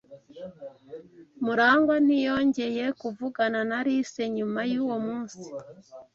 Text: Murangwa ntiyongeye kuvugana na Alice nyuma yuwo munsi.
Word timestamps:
Murangwa 1.43 1.95
ntiyongeye 2.05 2.85
kuvugana 3.01 3.59
na 3.69 3.77
Alice 3.81 4.23
nyuma 4.35 4.59
yuwo 4.71 4.97
munsi. 5.05 5.43